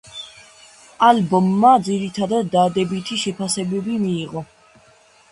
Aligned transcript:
ალბომმა 1.07 1.73
ძირითადად 1.87 2.49
დადებითი 2.55 3.17
შეფასებები 3.25 3.99
მიიღო. 4.07 4.43